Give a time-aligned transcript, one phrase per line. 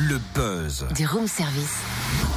[0.00, 0.86] Le buzz.
[0.94, 1.74] Du room service.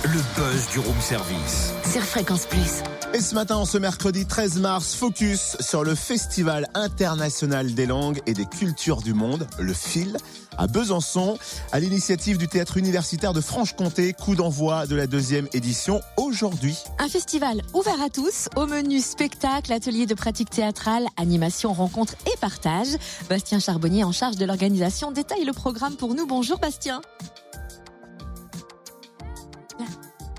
[0.03, 1.73] Le buzz du room service.
[1.85, 2.81] Sur Fréquence Plus.
[3.13, 8.33] Et ce matin, ce mercredi 13 mars, focus sur le Festival international des langues et
[8.33, 10.17] des cultures du monde, le FIL,
[10.57, 11.37] à Besançon,
[11.71, 16.75] à l'initiative du théâtre universitaire de Franche-Comté, coup d'envoi de la deuxième édition aujourd'hui.
[16.97, 22.35] Un festival ouvert à tous, au menu spectacle, atelier de pratique théâtrale, animation, rencontre et
[22.39, 22.97] partage.
[23.29, 26.25] Bastien Charbonnier en charge de l'organisation détaille le programme pour nous.
[26.25, 27.01] Bonjour Bastien.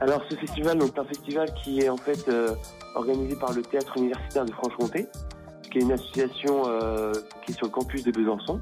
[0.03, 2.57] Alors ce festival, donc un festival qui est en fait euh,
[2.97, 5.07] organisé par le Théâtre universitaire de Franche-Comté,
[5.71, 7.13] qui est une association euh,
[7.47, 8.61] qui est sur le campus de Besançon.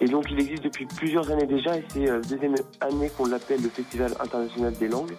[0.00, 3.26] Et donc il existe depuis plusieurs années déjà et c'est euh, la deuxième année qu'on
[3.26, 5.16] l'appelle le Festival international des langues,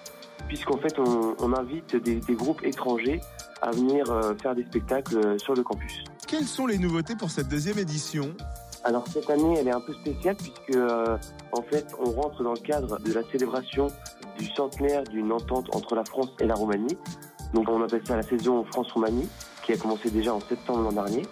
[0.48, 3.20] puisqu'en fait on, on invite des, des, groupes étrangers
[3.62, 4.06] à venir
[4.42, 6.06] faire des spectacles sur le campus.
[6.26, 8.34] Quelles sont les nouveautés pour cette deuxième édition?
[8.84, 11.18] Alors cette année, elle est un peu spéciale puisque euh,
[11.52, 13.88] en fait, on rentre dans le cadre de la célébration
[14.40, 16.98] du centenaire d'une entente entre la France et la Roumanie.
[17.54, 19.28] Donc on appelle ça la saison France-Roumanie,
[19.64, 21.24] qui a commencé déjà en septembre l'an dernier.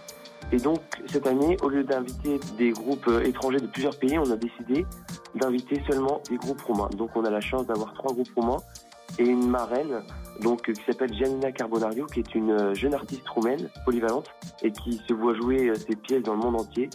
[0.51, 4.35] Et donc cette année, au lieu d'inviter des groupes étrangers de plusieurs pays, on a
[4.35, 4.85] décidé
[5.35, 6.89] d'inviter seulement des groupes roumains.
[6.95, 8.61] Donc on a la chance d'avoir trois groupes roumains
[9.19, 10.03] et une marraine
[10.41, 14.29] donc qui s'appelle Janina Carbonario, qui est une jeune artiste roumaine polyvalente
[14.61, 16.89] et qui se voit jouer ses pièces dans le monde entier.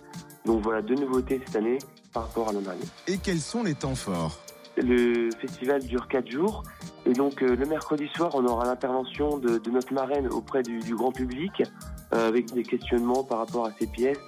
[0.45, 1.79] Donc voilà, deux nouveautés cette année
[2.13, 2.85] par rapport à l'an dernier.
[3.07, 4.39] Et quels sont les temps forts?
[4.77, 6.63] Le festival dure quatre jours.
[7.05, 10.79] Et donc euh, le mercredi soir, on aura l'intervention de, de, notre marraine auprès du,
[10.79, 11.63] du grand public,
[12.15, 14.19] euh, avec des questionnements par rapport à ses pièces,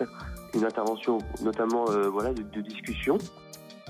[0.55, 3.19] une intervention notamment euh, voilà de, de, discussion.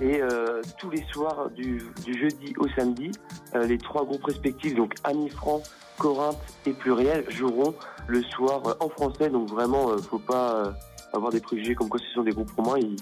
[0.01, 3.11] Et euh, tous les soirs du, du, jeudi au samedi,
[3.55, 5.63] euh, les trois groupes respectifs, donc Annie Franc,
[5.99, 7.75] Corinthe et Pluriel, joueront
[8.09, 9.31] le soir en français.
[9.31, 10.75] Donc vraiment, faut pas
[11.15, 12.79] avoir des préjugés comme quoi ce sont des groupes romains.
[12.79, 12.97] Ils,